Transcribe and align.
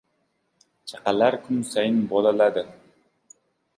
Chaqalar 0.89 1.33
kun 1.43 1.59
sayin 1.71 1.99
bolaladi. 2.09 2.63